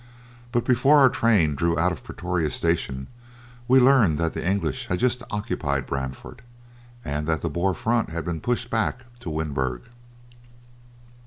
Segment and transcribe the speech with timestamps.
[0.51, 3.05] But before our train drew out of Pretoria Station
[3.67, 6.39] we learned that the English had just occupied Brandfort,
[7.05, 9.81] and that the Boer front had been pushed back to Winburg.